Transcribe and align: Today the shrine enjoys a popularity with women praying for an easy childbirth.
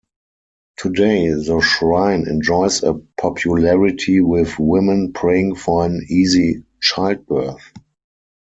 Today 0.77 1.27
the 1.29 1.61
shrine 1.61 2.25
enjoys 2.27 2.81
a 2.81 2.95
popularity 3.19 4.19
with 4.19 4.57
women 4.57 5.13
praying 5.13 5.53
for 5.53 5.85
an 5.85 6.03
easy 6.09 6.63
childbirth. 6.81 7.71